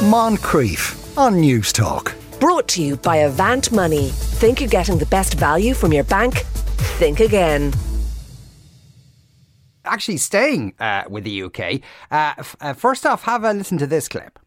[0.00, 2.14] Moncrieff on Newstalk.
[2.40, 4.08] Brought to you by Avant Money.
[4.08, 6.38] Think you're getting the best value from your bank?
[6.96, 7.74] Think again.
[9.84, 13.86] Actually, staying uh, with the UK, uh, f- uh, first off, have a listen to
[13.86, 14.38] this clip.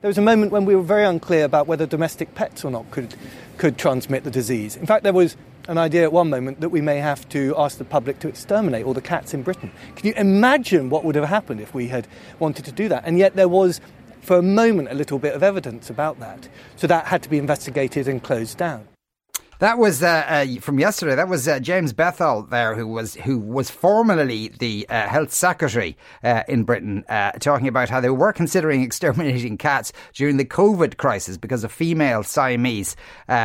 [0.00, 2.90] There was a moment when we were very unclear about whether domestic pets or not
[2.90, 3.14] could,
[3.56, 4.76] could transmit the disease.
[4.76, 5.38] In fact, there was
[5.70, 8.84] an idea at one moment that we may have to ask the public to exterminate
[8.84, 9.70] all the cats in Britain.
[9.94, 12.08] Can you imagine what would have happened if we had
[12.40, 13.04] wanted to do that?
[13.06, 13.80] And yet there was,
[14.20, 16.48] for a moment, a little bit of evidence about that.
[16.74, 18.89] So that had to be investigated and closed down.
[19.60, 21.14] That was uh, uh, from yesterday.
[21.14, 25.98] That was uh, James Bethell there, who was who was formerly the uh, health secretary
[26.24, 30.96] uh, in Britain, uh, talking about how they were considering exterminating cats during the COVID
[30.96, 32.96] crisis because a female Siamese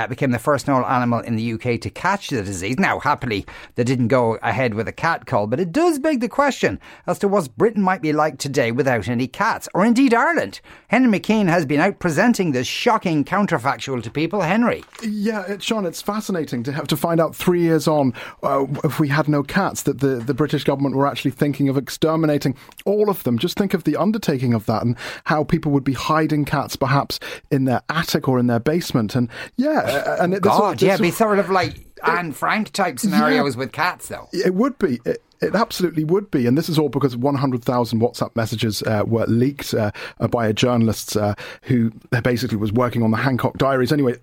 [0.08, 2.80] became the first known animal in the UK to catch the disease.
[2.80, 6.30] Now, happily, they didn't go ahead with a cat cull, but it does beg the
[6.30, 10.62] question as to what Britain might be like today without any cats, or indeed Ireland.
[10.88, 14.40] Henry McKean has been out presenting this shocking counterfactual to people.
[14.40, 18.99] Henry, yeah, Sean, it's fascinating to have to find out three years on, uh, if
[18.99, 23.09] we had no cats, that the, the British government were actually thinking of exterminating all
[23.09, 23.37] of them.
[23.37, 24.95] Just think of the undertaking of that and
[25.26, 27.20] how people would be hiding cats perhaps
[27.51, 29.15] in their attic or in their basement.
[29.15, 32.99] And yeah, and it, God, this, this, yeah, be sort of like Anne Frank type
[32.99, 34.29] scenarios yeah, with cats, though.
[34.31, 34.99] It would be.
[35.05, 39.26] It, it absolutely would be, and this is all because 100,000 WhatsApp messages uh, were
[39.27, 39.91] leaked uh,
[40.29, 41.91] by a journalist uh, who
[42.24, 43.91] basically was working on the Hancock Diaries.
[43.91, 44.16] Anyway,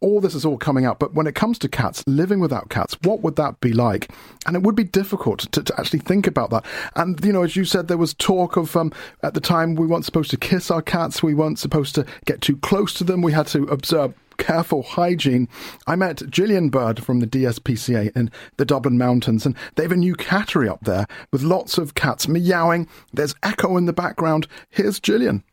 [0.00, 0.98] all this is all coming out.
[0.98, 4.10] But when it comes to cats, living without cats, what would that be like?
[4.46, 6.64] And it would be difficult to, to actually think about that.
[6.96, 8.92] And you know, as you said, there was talk of um,
[9.22, 12.40] at the time we weren't supposed to kiss our cats, we weren't supposed to get
[12.40, 15.48] too close to them, we had to observe careful hygiene.
[15.86, 19.96] I met Gillian Bird from the DSPCA in the Dublin Mountains, and they have a
[19.96, 22.88] new cattery up there with lots of cats meowing.
[23.12, 24.46] There's echo in the background.
[24.70, 25.44] Here's Gillian.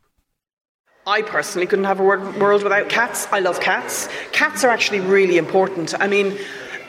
[1.08, 3.28] I personally couldn't have a world without cats.
[3.32, 4.08] I love cats.
[4.34, 6.00] Cats are actually really important.
[6.00, 6.38] I mean,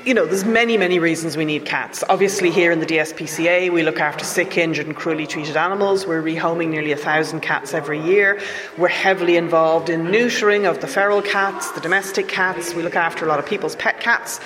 [0.05, 2.03] you know, there's many, many reasons we need cats.
[2.09, 6.07] Obviously, here in the DSPCA, we look after sick, injured, and cruelly treated animals.
[6.07, 8.41] We're rehoming nearly a thousand cats every year.
[8.77, 12.75] We're heavily involved in neutering of the feral cats, the domestic cats.
[12.75, 14.41] We look after a lot of people's pet cats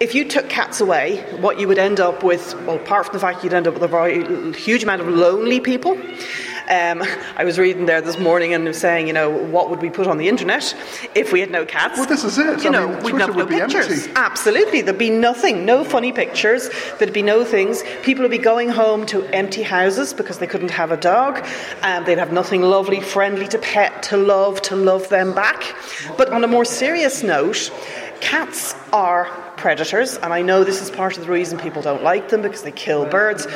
[0.00, 3.18] if you took cats away, what you would end up with, well, apart from the
[3.18, 5.98] fact you'd end up with a very huge amount of lonely people,
[6.68, 7.02] um,
[7.36, 10.18] I was reading there this morning and saying, you know, what would we put on
[10.18, 10.74] the internet
[11.14, 11.98] if we had no cats?
[11.98, 12.62] Well, this is it.
[12.62, 13.88] You I know, mean, we'd have no pictures.
[14.06, 14.12] Empty.
[14.16, 16.70] Absolutely, there'd be nothing, no funny pictures.
[16.98, 17.82] There'd be no things.
[18.02, 21.44] People would be going home to empty houses because they couldn't have a dog,
[21.82, 25.74] and they'd have nothing lovely, friendly to pet, to love, to love them back.
[26.16, 27.70] But on a more serious note,
[28.20, 29.24] cats are
[29.56, 32.62] predators, and I know this is part of the reason people don't like them because
[32.62, 33.46] they kill birds.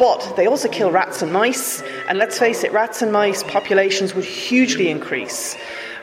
[0.00, 4.14] But they also kill rats and mice, and let's face it, rats and mice populations
[4.14, 5.56] would hugely increase.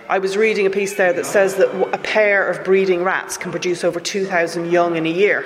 [0.07, 3.51] I was reading a piece there that says that a pair of breeding rats can
[3.51, 5.43] produce over 2,000 young in a year.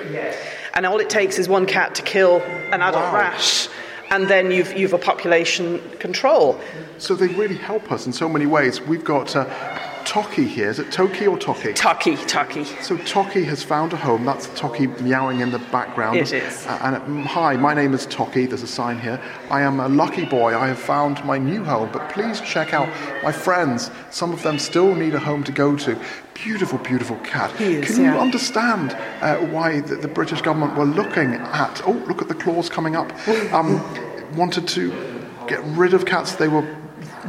[0.74, 3.14] And all it takes is one cat to kill an adult wow.
[3.14, 3.70] rat
[4.10, 6.60] and then you've you've a population control.
[6.98, 8.80] So they really help us in so many ways.
[8.82, 9.46] We've got uh,
[10.04, 10.68] Toki here.
[10.68, 11.72] Is it Toki or Toki?
[11.72, 12.64] Toki, Toki.
[12.82, 14.24] So Toki has found a home.
[14.24, 16.18] That's Toki meowing in the background.
[16.18, 16.66] It is.
[16.66, 18.46] Uh, and uh, hi, my name is Toki.
[18.46, 19.20] There's a sign here.
[19.50, 20.56] I am a lucky boy.
[20.56, 21.90] I have found my new home.
[21.92, 22.88] But please check out
[23.22, 23.90] my friends.
[24.10, 25.98] Some of them still need a home to go to.
[26.34, 27.58] Beautiful, beautiful cat.
[27.60, 28.20] Is, Can you yeah.
[28.20, 31.82] understand uh, why the, the, British government were looking at?
[31.86, 33.12] Oh, look at the claws coming up.
[33.52, 33.80] Um,
[34.36, 34.90] wanted to
[35.46, 36.34] get rid of cats.
[36.34, 36.62] They were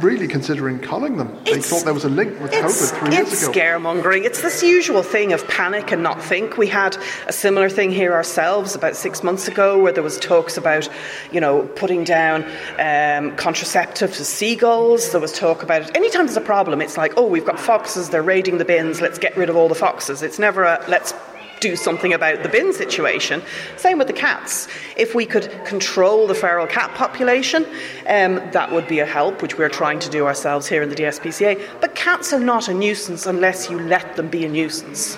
[0.00, 1.36] really considering culling them.
[1.44, 3.32] They it's, thought there was a link with COVID three years ago.
[3.32, 4.24] It's scaremongering.
[4.24, 6.56] It's this usual thing of panic and not think.
[6.56, 6.96] We had
[7.26, 10.88] a similar thing here ourselves about six months ago where there was talks about,
[11.32, 12.44] you know, putting down
[12.78, 15.12] um, contraceptive to seagulls.
[15.12, 15.96] There was talk about it.
[15.96, 19.18] Anytime there's a problem, it's like, oh, we've got foxes, they're raiding the bins, let's
[19.18, 20.22] get rid of all the foxes.
[20.22, 21.14] It's never a let's
[21.64, 23.42] do something about the bin situation.
[23.76, 24.68] Same with the cats.
[24.98, 27.64] If we could control the feral cat population,
[28.06, 30.94] um, that would be a help, which we're trying to do ourselves here in the
[30.94, 31.54] DSPCA.
[31.80, 35.16] But cats are not a nuisance unless you let them be a nuisance.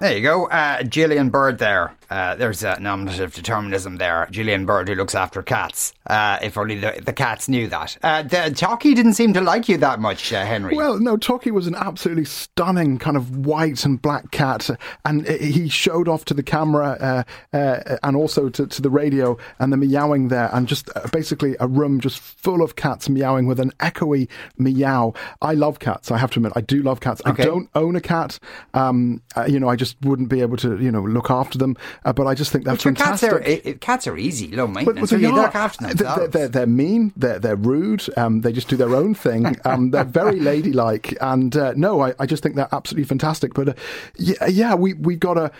[0.00, 0.46] There you go.
[0.48, 1.94] Uh, Gillian Bird there.
[2.12, 4.28] Uh, there's a nominative determinism there.
[4.30, 5.94] Gillian Bird, who looks after cats.
[6.06, 7.96] Uh, if only the, the cats knew that.
[8.02, 10.76] Uh, the, Toki didn't seem to like you that much, uh, Henry.
[10.76, 14.68] Well, no, Toki was an absolutely stunning kind of white and black cat.
[15.06, 19.38] And he showed off to the camera uh, uh, and also to, to, the radio
[19.58, 20.50] and the meowing there.
[20.52, 25.14] And just basically a room just full of cats meowing with an echoey meow.
[25.40, 26.10] I love cats.
[26.10, 27.22] I have to admit, I do love cats.
[27.26, 27.42] Okay.
[27.42, 28.38] I don't own a cat.
[28.74, 31.74] Um, you know, I just wouldn't be able to, you know, look after them.
[32.04, 33.64] Uh, but I just think that's But your cats fantastic.
[33.64, 35.00] are i- i- cats are easy, low But, maintenance.
[35.00, 35.42] but so they you are.
[35.42, 37.12] look after They're- They're, they're mean.
[37.16, 38.04] They're they're rude.
[38.16, 39.56] Um, they just do their own thing.
[39.64, 41.16] Um, they're very ladylike.
[41.20, 43.54] And uh, no, I, I just think they're absolutely fantastic.
[43.54, 43.74] But uh,
[44.16, 45.50] yeah, yeah, we we got a.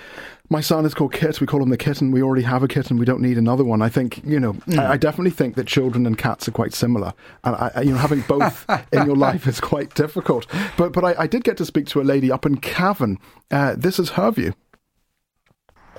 [0.51, 1.41] My son is called Kit.
[1.41, 2.11] We call him the kitten.
[2.11, 2.99] We already have a kitten.
[2.99, 3.81] We don't need another one.
[3.81, 4.57] I think you know.
[4.77, 7.15] I, I definitely think that children and cats are quite similar,
[7.45, 10.47] and I, I- you know having both in your life is quite difficult.
[10.77, 13.19] But but I, I did get to speak to a lady up in Cavan.
[13.51, 14.53] Uh, this is her view.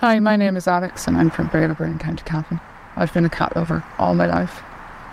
[0.03, 2.59] Hi, my name is Alex and I'm from Bailieborough in County Cavan.
[2.97, 4.61] I've been a cat lover all my life.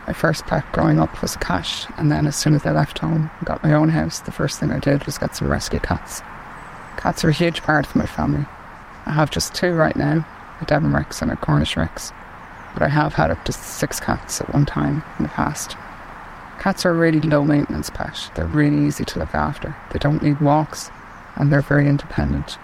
[0.08, 2.98] My first pet growing up was a cat, and then as soon as I left
[2.98, 5.78] home and got my own house, the first thing I did was get some rescue
[5.78, 6.22] cats.
[6.96, 8.44] Cats are a huge part of my family.
[9.06, 10.26] I have just two right now,
[10.60, 12.10] a Devon Rex and a Cornish Rex,
[12.72, 15.76] but I have had up to six cats at one time in the past.
[16.58, 18.28] Cats are a really low maintenance pet.
[18.34, 19.76] They're really easy to look after.
[19.92, 20.90] They don't need walks,
[21.36, 22.58] and they're very independent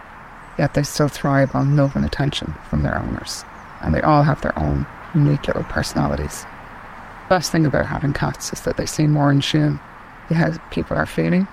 [0.58, 3.44] yet they still thrive on love and attention from their owners,
[3.82, 6.44] and they all have their own unique little personalities.
[7.28, 9.80] Best thing about having cats is that they seem more in tune
[10.28, 11.44] with how people are feeling.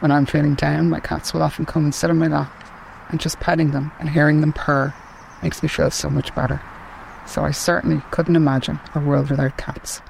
[0.00, 2.52] When I'm feeling down, my cats will often come and sit on my lap,
[3.10, 4.94] and just petting them and hearing them purr
[5.42, 6.60] makes me feel so much better.
[7.26, 10.00] So I certainly couldn't imagine a world without cats.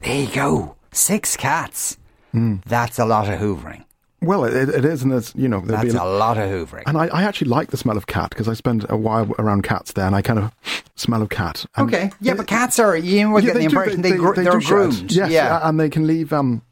[0.00, 0.76] there you go.
[0.92, 1.98] Six cats.
[2.32, 2.56] Hmm.
[2.66, 3.84] That's a lot of hoovering.
[4.22, 6.82] Well, it, it is, and there's you know there'd That's be a lot of hoovering.
[6.86, 9.62] And I, I actually like the smell of cat because I spend a while around
[9.62, 10.52] cats there, and I kind of
[10.96, 11.64] smell of cat.
[11.76, 12.96] And Okay, yeah, but cats are.
[12.96, 14.68] You know, I get the do- impression they, they are do shed.
[14.68, 15.12] groomed.
[15.12, 15.60] Yes, yeah.
[15.66, 16.62] and they can leave um,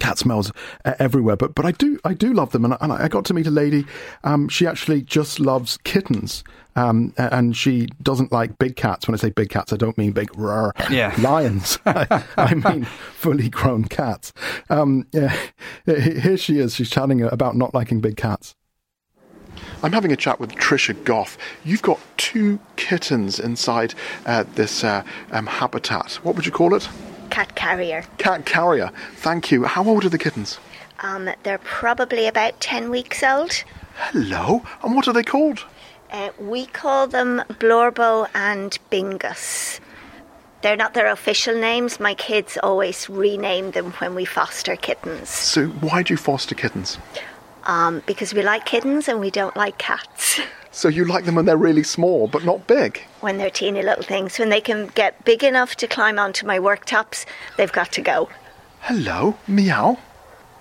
[0.00, 0.52] cat smells
[0.84, 1.36] uh, everywhere.
[1.36, 3.46] But but I do I do love them, and I, and I got to meet
[3.46, 3.86] a lady.
[4.24, 6.44] Um, she actually just loves kittens.
[6.76, 9.06] Um, and she doesn't like big cats.
[9.06, 11.14] When I say big cats, I don't mean big raw Yeah.
[11.20, 11.78] lions.
[11.86, 14.32] I, I mean fully grown cats.
[14.70, 15.36] Um, yeah,
[15.86, 16.74] here she is.
[16.74, 18.56] She's chatting about not liking big cats.
[19.84, 21.38] I'm having a chat with Trisha Goff.
[21.64, 23.94] You've got two kittens inside
[24.26, 26.14] uh, this uh, um, habitat.
[26.24, 26.88] What would you call it?
[27.34, 28.04] Cat carrier.
[28.18, 28.92] Cat carrier.
[29.16, 29.64] Thank you.
[29.64, 30.58] How old are the kittens?
[31.00, 33.64] Um, they're probably about 10 weeks old.
[33.96, 34.62] Hello.
[34.84, 35.64] And what are they called?
[36.12, 39.80] Uh, we call them Blorbo and Bingus.
[40.62, 41.98] They're not their official names.
[41.98, 46.98] My kids always rename them when we foster kittens So, why do you foster kittens?
[47.66, 50.40] Um, because we like kittens and we don't like cats.
[50.74, 53.00] So, you like them when they're really small, but not big?
[53.20, 56.58] When they're teeny little things, when they can get big enough to climb onto my
[56.58, 57.26] worktops,
[57.56, 58.28] they've got to go.
[58.80, 59.38] Hello.
[59.46, 59.98] Meow.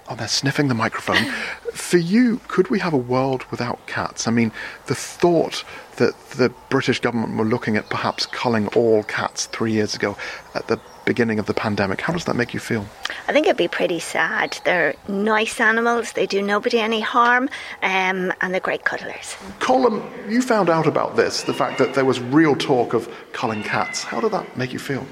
[0.10, 1.32] Oh, they're sniffing the microphone.
[1.74, 4.28] For you, could we have a world without cats?
[4.28, 4.52] I mean,
[4.88, 5.64] the thought
[5.96, 10.18] that the British government were looking at perhaps culling all cats three years ago
[10.56, 12.86] at the beginning of the pandemic, how does that make you feel?
[13.28, 14.60] I think it'd be pretty sad.
[14.66, 17.50] They're nice animals, they do nobody any harm,
[17.82, 19.36] um, and they're great cuddlers.
[19.60, 23.64] Colin, you found out about this, the fact that there was real talk of culling
[23.64, 24.04] cats.
[24.04, 25.06] How did that make you feel?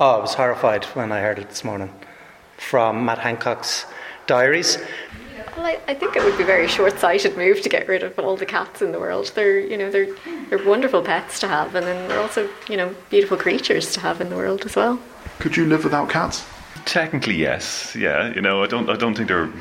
[0.00, 1.92] Oh, I was horrified when I heard it this morning
[2.56, 3.86] from Matt Hancock's
[4.32, 4.78] diaries.
[5.56, 8.18] Well, I, I think it would be a very short-sighted move to get rid of
[8.18, 9.30] all the cats in the world.
[9.34, 10.08] They're, you know, they're
[10.48, 14.22] they're wonderful pets to have, and then they're also, you know, beautiful creatures to have
[14.22, 14.98] in the world as well.
[15.38, 16.44] Could you live without cats?
[16.86, 17.94] Technically, yes.
[17.94, 19.52] Yeah, you know, I don't, I don't think they're a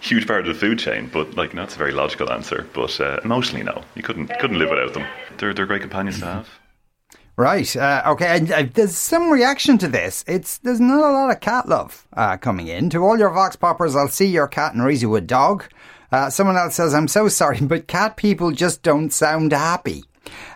[0.00, 2.66] huge part of the food chain, but like, you know, that's a very logical answer.
[2.74, 5.06] But uh, emotionally, no, you couldn't, couldn't live without them.
[5.38, 6.48] They're, they're great companions to have.
[7.40, 7.74] Right.
[7.74, 8.36] Uh, okay.
[8.36, 10.22] And, uh, there's some reaction to this.
[10.28, 12.90] It's there's not a lot of cat love uh, coming in.
[12.90, 15.64] To all your vox poppers, I'll see your cat and raise you a dog.
[16.12, 20.04] Uh, someone else says, "I'm so sorry, but cat people just don't sound happy.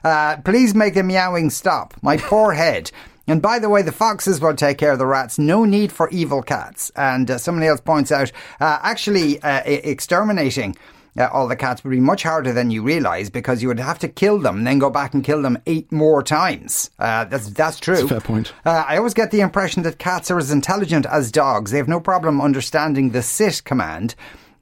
[0.05, 1.95] Uh, please make the meowing stop.
[2.03, 2.91] My poor head."
[3.27, 5.39] And by the way, the foxes will take care of the rats.
[5.39, 6.93] No need for evil cats.
[6.95, 10.77] And uh, somebody else points out, uh, actually, uh, exterminating
[11.19, 13.99] uh, all the cats would be much harder than you realise because you would have
[14.01, 16.91] to kill them and then go back and kill them eight more times.
[16.99, 17.95] Uh, that's that's true.
[17.95, 18.53] That's a fair point.
[18.65, 21.71] Uh, I always get the impression that cats are as intelligent as dogs.
[21.71, 24.15] They have no problem understanding the sit command.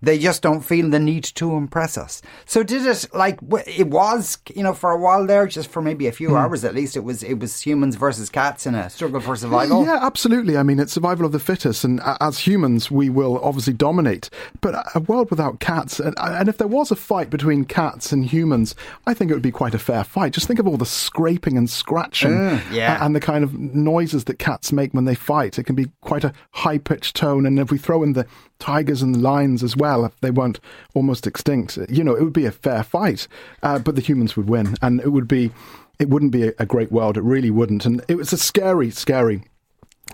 [0.03, 2.21] They just don't feel the need to impress us.
[2.45, 6.07] So did it like it was, you know, for a while there, just for maybe
[6.09, 6.37] a few Hmm.
[6.37, 6.97] hours at least.
[6.97, 9.85] It was it was humans versus cats in a struggle for survival.
[9.85, 10.57] Yeah, absolutely.
[10.57, 14.29] I mean, it's survival of the fittest, and as humans, we will obviously dominate.
[14.61, 18.13] But a- a world without cats, and, and if there was a fight between cats
[18.13, 18.75] and humans,
[19.07, 20.33] I think it would be quite a fair fight.
[20.33, 23.05] Just think of all the scraping and scratching, Mm, yeah.
[23.05, 25.59] and the kind of noises that cats make when they fight.
[25.59, 28.27] It can be quite a high pitched tone, and if we throw in the
[28.59, 30.61] tigers and the lions as well, if they weren't
[30.95, 33.29] almost extinct, you know, it would be a fair fight.
[33.63, 35.51] Uh, but the humans would win, and it would be.
[35.99, 37.17] It wouldn't be a, a great world.
[37.17, 37.87] It really wouldn't.
[37.87, 39.45] And it was a scary, scary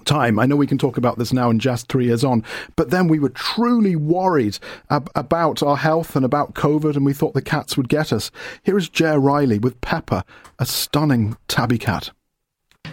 [0.04, 0.38] time.
[0.38, 2.44] I know we can talk about this now and just three years on,
[2.76, 4.58] but then we were truly worried
[4.90, 8.30] ab- about our health and about COVID, and we thought the cats would get us.
[8.62, 10.24] Here is Jer Riley with Pepper,
[10.58, 12.10] a stunning tabby cat.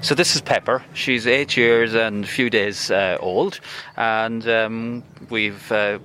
[0.02, 0.84] So this is Pepper.
[0.94, 3.60] She's eight years and a few days uh, old,
[3.98, 5.72] and um, we've.
[5.72, 6.00] Uh,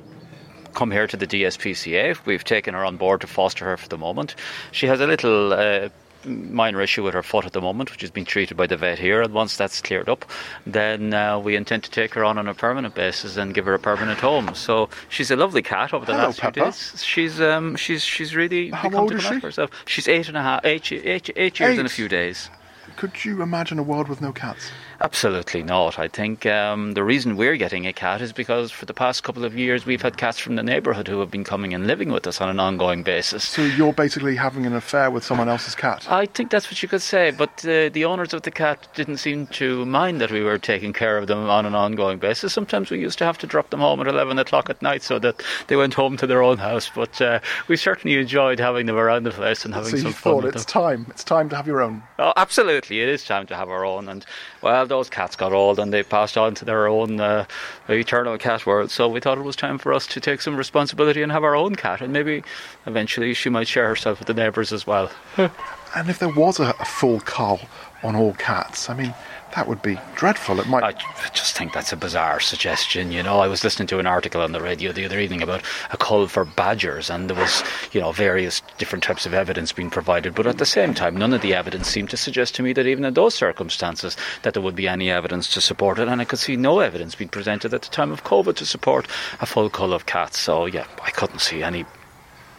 [0.75, 2.19] come here to the DSPCA.
[2.27, 4.35] We've taken her on board to foster her for the moment.
[4.73, 5.89] She has a little uh,
[6.25, 8.99] minor issue with her foot at the moment, which is being treated by the vet
[8.99, 9.23] here.
[9.23, 10.25] And once that's cleared up,
[10.67, 13.75] then uh, we intend to take her on on a permanent basis and give her
[13.75, 14.55] a permanent home.
[14.55, 16.53] So she's a lovely cat over the Hello, last Pepper.
[16.55, 17.03] few days.
[17.05, 19.39] She's um, she's she's really How become old to is she?
[19.41, 19.71] herself.
[19.87, 22.51] She's eight and a half, eight, eight, eight years and a few days.
[22.97, 24.71] Could you imagine a world with no cats?
[25.03, 25.99] Absolutely not.
[25.99, 29.47] I think um, the reason we're getting a cat is because for the past couple
[29.47, 32.27] of years we've had cats from the neighbourhood who have been coming and living with
[32.27, 33.49] us on an ongoing basis.
[33.49, 36.07] So you're basically having an affair with someone else's cat?
[36.11, 39.17] I think that's what you could say, but uh, the owners of the cat didn't
[39.17, 42.53] seem to mind that we were taking care of them on an ongoing basis.
[42.53, 45.19] Sometimes we used to have to drop them home at 11 o'clock at night so
[45.19, 48.97] that they went home to their own house, but uh, we certainly enjoyed having them
[48.97, 50.83] around the place and having so some you fun thought with it's them.
[50.83, 51.07] time.
[51.09, 52.03] It's time to have your own.
[52.19, 54.07] Oh, absolutely, it is time to have our own.
[54.07, 54.27] And
[54.61, 57.47] well, those cats got old and they passed on to their own uh,
[57.89, 58.91] eternal cat world.
[58.91, 61.57] So we thought it was time for us to take some responsibility and have our
[61.57, 62.03] own cat.
[62.03, 62.43] And maybe
[62.85, 65.11] eventually she might share herself with the neighbours as well.
[65.95, 67.61] And if there was a, a full cull
[68.03, 69.15] on all cats, I mean,
[69.57, 70.61] that would be dreadful.
[70.61, 70.85] It might.
[70.85, 70.93] I
[71.33, 73.11] just think that's a bizarre suggestion.
[73.11, 75.63] You know, I was listening to an article on the radio the other evening about
[75.91, 79.91] a cull for badgers, and there was, you know, various different types of evidence being
[79.91, 80.35] provided.
[80.35, 82.87] But at the same time, none of the evidence seemed to suggest to me that
[82.87, 86.07] even in those circumstances that there would be any evidence to support it.
[86.07, 89.09] And I could see no evidence being presented at the time of COVID to support
[89.41, 90.39] a full cull of cats.
[90.39, 91.85] So yeah, I couldn't see any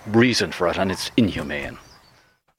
[0.07, 1.77] reason for it, and it's inhumane.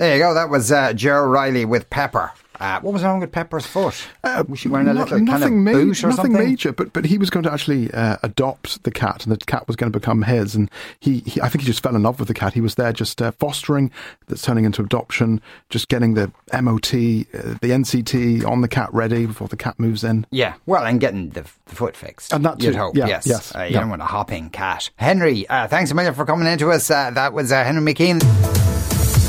[0.03, 0.35] There you go.
[0.35, 2.33] That was uh, Joe Riley with Pepper.
[2.59, 4.09] Uh, what was wrong with Pepper's foot?
[4.49, 6.33] was she wearing a No- little kind of nothing ma- boot or nothing something?
[6.33, 9.69] major, but but he was going to actually uh, adopt the cat, and the cat
[9.69, 10.57] was going to become his.
[10.57, 10.69] And
[10.99, 12.53] he, he, I think he just fell in love with the cat.
[12.53, 13.93] He was there just uh, fostering,
[14.27, 15.41] that's turning into adoption,
[15.71, 20.03] just getting the MOT, uh, the NCT on the cat ready before the cat moves
[20.03, 20.27] in.
[20.33, 22.33] Yeah, well, and getting the, the foot fixed.
[22.33, 22.79] And that You'd too.
[22.79, 23.25] hope, Yeah, yes.
[23.29, 23.81] yes, Uh, you yeah.
[23.81, 24.91] don't want a hopping cat.
[24.97, 26.91] Henry, uh, thanks a million for coming into us.
[26.91, 28.62] Uh, that was uh, Henry McKean.